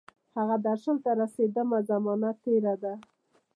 هغه 0.37 0.55
درشل 0.65 0.97
ته 1.03 1.11
رسیدمه، 1.21 1.77
زمانه 1.89 2.29
تیره 2.43 2.75
ده 2.83 2.93